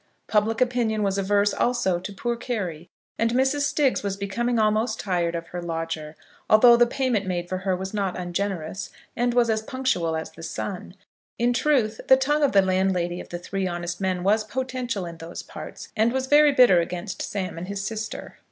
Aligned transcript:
Public 0.25 0.61
opinion 0.61 1.03
was 1.03 1.19
averse, 1.19 1.53
also, 1.53 1.99
to 1.99 2.11
poor 2.11 2.35
Carry; 2.35 2.89
and 3.19 3.29
Mrs. 3.35 3.61
Stiggs 3.71 4.01
was 4.01 4.17
becoming 4.17 4.57
almost 4.57 4.99
tired 4.99 5.35
of 5.35 5.49
her 5.49 5.61
lodger, 5.61 6.15
although 6.49 6.75
the 6.75 6.87
payment 6.87 7.27
made 7.27 7.47
for 7.47 7.59
her 7.59 7.75
was 7.75 7.93
not 7.93 8.17
ungenerous 8.17 8.89
and 9.15 9.35
was 9.35 9.47
as 9.47 9.61
punctual 9.61 10.15
as 10.15 10.31
the 10.31 10.41
sun. 10.41 10.95
In 11.37 11.53
truth, 11.53 12.01
the 12.07 12.17
tongue 12.17 12.41
of 12.41 12.51
the 12.53 12.63
landlady 12.63 13.21
of 13.21 13.29
the 13.29 13.37
Three 13.37 13.67
Honest 13.67 14.01
Men 14.01 14.23
was 14.23 14.43
potential 14.43 15.05
in 15.05 15.17
those 15.17 15.43
parts, 15.43 15.89
and 15.95 16.11
was 16.11 16.25
very 16.25 16.51
bitter 16.51 16.79
against 16.79 17.21
Sam 17.21 17.59
and 17.59 17.67
his 17.67 17.83
sister. 17.85 18.39